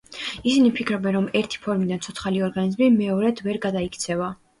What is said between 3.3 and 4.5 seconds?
ვერ გადაიქცევა.